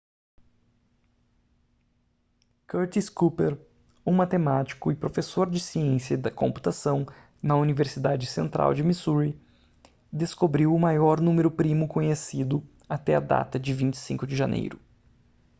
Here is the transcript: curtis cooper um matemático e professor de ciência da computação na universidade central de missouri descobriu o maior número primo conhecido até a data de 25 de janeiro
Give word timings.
curtis 2.67 3.07
cooper 3.07 3.55
um 4.03 4.11
matemático 4.11 4.91
e 4.91 4.95
professor 4.95 5.47
de 5.47 5.59
ciência 5.59 6.17
da 6.17 6.31
computação 6.31 7.05
na 7.39 7.55
universidade 7.55 8.25
central 8.25 8.73
de 8.73 8.81
missouri 8.81 9.39
descobriu 10.11 10.73
o 10.73 10.79
maior 10.79 11.21
número 11.21 11.51
primo 11.51 11.87
conhecido 11.87 12.65
até 12.89 13.13
a 13.15 13.19
data 13.19 13.59
de 13.59 13.75
25 13.75 14.25
de 14.25 14.35
janeiro 14.35 14.79